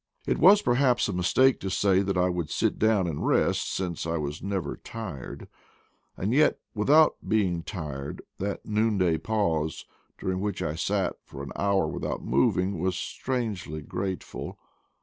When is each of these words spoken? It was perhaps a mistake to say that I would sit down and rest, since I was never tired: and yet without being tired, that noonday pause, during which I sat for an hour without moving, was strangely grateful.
It 0.25 0.39
was 0.39 0.63
perhaps 0.63 1.07
a 1.07 1.13
mistake 1.13 1.59
to 1.59 1.69
say 1.69 2.01
that 2.01 2.17
I 2.17 2.27
would 2.27 2.49
sit 2.49 2.79
down 2.79 3.05
and 3.05 3.23
rest, 3.23 3.71
since 3.71 4.07
I 4.07 4.17
was 4.17 4.41
never 4.41 4.77
tired: 4.77 5.47
and 6.17 6.33
yet 6.33 6.57
without 6.73 7.17
being 7.27 7.61
tired, 7.61 8.23
that 8.39 8.65
noonday 8.65 9.19
pause, 9.19 9.85
during 10.17 10.39
which 10.39 10.63
I 10.63 10.73
sat 10.73 11.17
for 11.23 11.43
an 11.43 11.51
hour 11.55 11.85
without 11.85 12.23
moving, 12.23 12.79
was 12.79 12.95
strangely 12.95 13.83
grateful. 13.83 14.57